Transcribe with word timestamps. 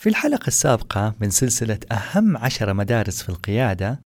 في 0.00 0.08
الحلقة 0.08 0.46
السابقة 0.46 1.14
من 1.20 1.30
سلسلة 1.30 1.78
أهم 1.92 2.36
عشر 2.36 2.74
مدارس 2.74 3.22
في 3.22 3.28
القيادة 3.28 4.02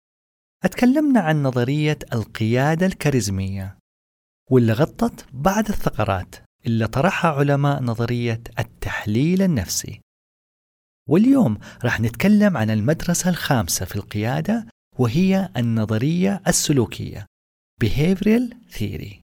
أتكلمنا 0.63 1.19
عن 1.19 1.43
نظرية 1.43 1.99
القيادة 2.13 2.85
الكاريزمية 2.85 3.77
واللي 4.51 4.73
غطت 4.73 5.25
بعض 5.33 5.69
الثغرات 5.69 6.35
اللي 6.65 6.87
طرحها 6.87 7.31
علماء 7.31 7.83
نظرية 7.83 8.41
التحليل 8.59 9.41
النفسي. 9.41 10.01
واليوم 11.09 11.57
راح 11.83 12.01
نتكلم 12.01 12.57
عن 12.57 12.69
المدرسة 12.69 13.29
الخامسة 13.29 13.85
في 13.85 13.95
القيادة 13.95 14.67
وهي 14.99 15.49
النظرية 15.57 16.41
السلوكية 16.47 17.25
Behavioral 17.83 18.53
Theory. 18.77 19.19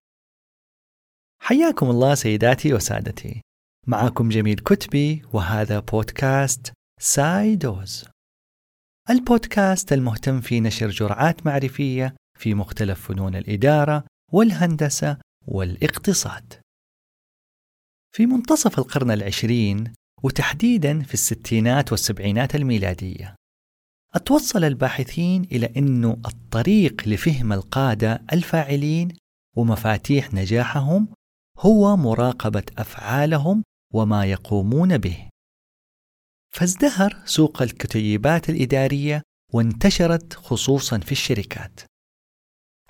حياكم 1.43 1.91
الله 1.91 2.15
سيداتي 2.15 2.75
وسادتي. 2.75 3.43
معكم 3.89 4.29
جميل 4.29 4.59
كتبي 4.59 5.23
وهذا 5.33 5.81
بودكاست 5.81 6.73
سايدوز 7.01 8.05
البودكاست 9.11 9.93
المهتم 9.93 10.41
في 10.41 10.61
نشر 10.61 10.89
جرعات 10.89 11.47
معرفية 11.47 12.15
في 12.39 12.55
مختلف 12.55 13.09
فنون 13.09 13.37
الإدارة 13.37 14.05
والهندسة 14.33 15.19
والاقتصاد. 15.47 16.55
في 18.17 18.27
منتصف 18.27 18.79
القرن 18.79 19.11
العشرين 19.11 19.93
وتحديدا 20.23 21.03
في 21.03 21.15
الستينات 21.15 21.93
والسبعينات 21.93 22.55
الميلادية 22.55 23.35
أتوصل 24.15 24.65
الباحثين 24.65 25.45
إلى 25.45 25.73
أنه 25.77 26.13
الطريق 26.27 27.09
لفهم 27.09 27.53
القادة 27.53 28.23
الفاعلين 28.33 29.09
ومفاتيح 29.57 30.35
نجاحهم 30.35 31.09
هو 31.59 31.97
مراقبة 31.97 32.65
أفعالهم 32.79 33.63
وما 33.97 34.25
يقومون 34.25 34.99
به. 34.99 35.29
فازدهر 36.55 37.23
سوق 37.25 37.63
الكتيبات 37.63 38.51
الإدارية 38.51 39.23
وانتشرت 39.53 40.35
خصوصا 40.35 40.99
في 40.99 41.13
الشركات. 41.13 41.81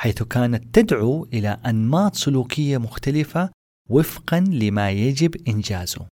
حيث 0.01 0.23
كانت 0.23 0.79
تدعو 0.79 1.25
إلى 1.25 1.49
أنماط 1.49 2.15
سلوكية 2.15 2.79
مختلفة 2.79 3.51
وفقا 3.91 4.41
لما 4.41 4.91
يجب 4.91 5.49
إنجازه. 5.49 6.09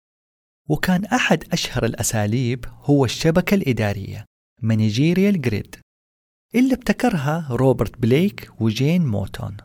وكان 0.70 1.04
أحد 1.04 1.44
أشهر 1.52 1.84
الأساليب 1.84 2.64
هو 2.68 3.04
الشبكة 3.04 3.54
الإدارية 3.54 4.24
Managerial 4.62 5.40
Grid 5.40 5.76
اللي 6.54 6.74
ابتكرها 6.74 7.48
روبرت 7.50 7.98
بليك 7.98 8.50
وجين 8.60 9.06
موتون 9.06 9.56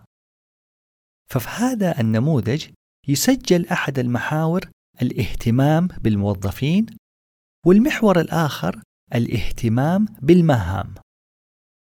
ففي 1.29 1.49
هذا 1.49 1.99
النموذج 1.99 2.65
يسجل 3.07 3.67
أحد 3.67 3.99
المحاور 3.99 4.69
الاهتمام 5.01 5.87
بالموظفين 5.87 6.85
والمحور 7.65 8.19
الآخر 8.19 8.81
الاهتمام 9.15 10.05
بالمهام. 10.21 10.93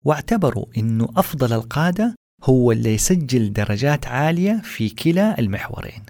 واعتبروا 0.04 0.66
أنه 0.76 1.08
أفضل 1.16 1.52
القادة 1.52 2.14
هو 2.44 2.72
اللي 2.72 2.94
يسجل 2.94 3.52
درجات 3.52 4.06
عالية 4.06 4.60
في 4.64 4.90
كلا 4.90 5.38
المحورين. 5.38 6.06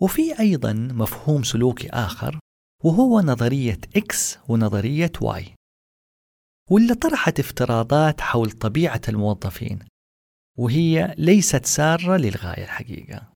وفي 0.00 0.38
أيضا 0.40 0.72
مفهوم 0.72 1.42
سلوكي 1.42 1.88
آخر 1.90 2.38
وهو 2.84 3.20
نظرية 3.20 3.80
X 3.96 4.38
ونظرية 4.48 5.12
Y. 5.20 5.54
واللي 6.70 6.94
طرحت 6.94 7.40
افتراضات 7.40 8.20
حول 8.20 8.50
طبيعة 8.50 9.00
الموظفين 9.08 9.78
وهي 10.58 11.14
ليست 11.18 11.66
سارة 11.66 12.16
للغاية 12.16 12.64
الحقيقة. 12.64 13.33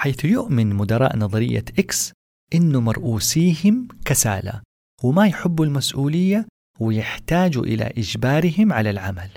حيث 0.00 0.24
يؤمن 0.24 0.74
مدراء 0.74 1.16
نظرية 1.16 1.64
X 1.78 2.12
إنه 2.54 2.80
مرؤوسيهم 2.80 3.88
كسالى 4.04 4.62
وما 5.02 5.26
يحبوا 5.26 5.64
المسؤولية 5.64 6.46
ويحتاجوا 6.80 7.64
إلى 7.64 7.84
إجبارهم 7.84 8.72
على 8.72 8.90
العمل 8.90 9.30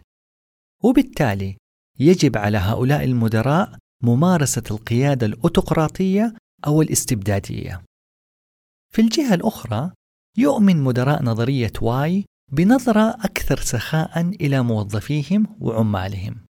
وبالتالي 0.84 1.58
يجب 2.00 2.38
على 2.38 2.57
هؤلاء 2.57 3.03
المدراء 3.03 3.78
ممارسة 4.03 4.63
القيادة 4.72 5.25
الأوتقراطية 5.25 6.34
أو 6.68 6.81
الاستبدادية. 6.81 7.81
في 8.94 9.02
الجهة 9.02 9.34
الأخرى، 9.34 9.91
يؤمن 10.38 10.78
مدراء 10.84 11.23
نظرية 11.23 11.73
Y 11.81 12.25
بنظرة 12.52 13.09
أكثر 13.09 13.57
سخاء 13.57 14.22
إلى 14.22 14.62
موظفيهم 14.63 15.57
وعمالهم، 15.59 16.46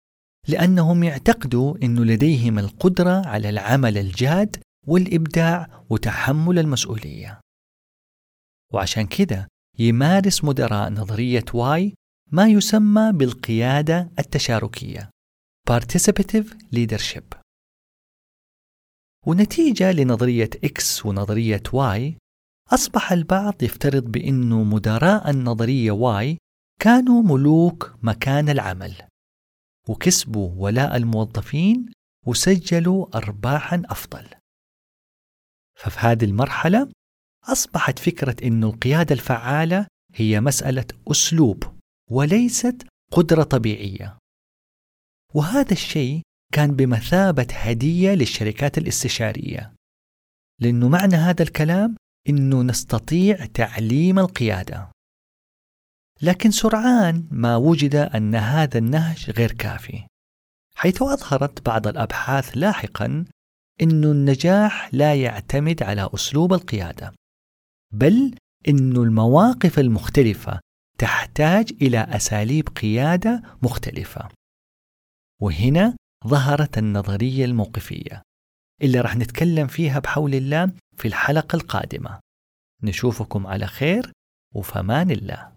لأنهم 0.49 1.03
يعتقدوا 1.05 1.77
أن 1.83 2.05
لديهم 2.05 2.59
القدرة 2.59 3.27
على 3.27 3.49
العمل 3.49 3.99
الجاد 3.99 4.57
والإبداع 4.87 5.85
وتحمل 5.91 6.59
المسؤولية. 6.59 7.41
وعشان 8.73 9.07
كذا 9.07 9.47
يمارس 9.79 10.45
مدراء 10.45 10.91
نظرية 10.91 11.45
Y 11.55 11.95
ما 12.33 12.47
يسمى 12.49 13.13
بالقيادة 13.13 14.11
التشاركية 14.19 15.11
Participative 15.71 16.47
Leadership 16.77 17.37
ونتيجة 19.27 19.93
لنظرية 19.93 20.51
X 20.65 21.07
ونظرية 21.07 21.63
Y 21.73 22.17
أصبح 22.73 23.13
البعض 23.13 23.63
يفترض 23.63 24.05
بأنه 24.05 24.63
مدراء 24.63 25.31
النظرية 25.31 25.91
Y 25.91 26.39
كانوا 26.81 27.23
ملوك 27.23 27.95
مكان 28.03 28.49
العمل 28.49 28.95
وكسبوا 29.89 30.51
ولاء 30.57 30.97
الموظفين 30.97 31.93
وسجلوا 32.27 33.17
أرباحا 33.17 33.83
أفضل. 33.85 34.27
ففي 35.79 35.99
هذه 35.99 36.25
المرحلة 36.25 36.89
أصبحت 37.45 37.99
فكرة 37.99 38.37
أن 38.47 38.65
القيادة 38.65 39.15
الفعالة 39.15 39.87
هي 40.15 40.41
مسألة 40.41 40.85
أسلوب 41.11 41.65
وليست 42.11 42.87
قدرة 43.13 43.43
طبيعية. 43.43 44.19
وهذا 45.35 45.73
الشيء 45.73 46.23
كان 46.53 46.77
بمثابة 46.77 47.47
هدية 47.53 48.11
للشركات 48.15 48.79
الاستشارية 48.79 49.75
لأنه 50.61 50.89
معنى 50.89 51.15
هذا 51.15 51.43
الكلام 51.43 51.97
أنه 52.29 52.63
نستطيع 52.63 53.47
تعليم 53.47 54.19
القيادة. 54.19 54.91
لكن 56.23 56.51
سرعان 56.51 57.29
ما 57.31 57.57
وجد 57.57 57.95
أن 57.95 58.35
هذا 58.35 58.79
النهج 58.79 59.31
غير 59.31 59.53
كافي. 59.53 60.07
حيث 60.75 61.03
أظهرت 61.03 61.67
بعض 61.67 61.87
الأبحاث 61.87 62.57
لاحقا 62.57 63.25
أن 63.83 64.05
النجاح 64.05 64.95
لا 64.95 65.15
يعتمد 65.15 65.83
على 65.83 66.11
أسلوب 66.15 66.53
القيادة 66.53 67.15
بل 67.93 68.35
أن 68.69 68.97
المواقف 68.97 69.79
المختلفة 69.79 70.61
تحتاج 70.99 71.73
إلى 71.83 71.99
أساليب 71.99 72.69
قيادة 72.69 73.43
مختلفة. 73.63 74.29
وهنا 75.43 75.97
ظهرت 76.27 76.79
النظرية 76.79 77.45
الموقفية 77.45 78.23
اللي 78.83 79.01
راح 79.01 79.17
نتكلم 79.17 79.67
فيها 79.67 79.99
بحول 79.99 80.35
الله 80.35 80.73
في 80.97 81.09
الحلقة 81.09 81.57
القادمة. 81.57 82.21
نشوفكم 82.83 83.47
على 83.47 83.67
خير 83.67 84.13
وفمان 84.55 85.11
الله. 85.11 85.53